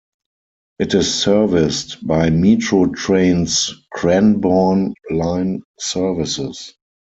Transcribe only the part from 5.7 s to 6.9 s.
services.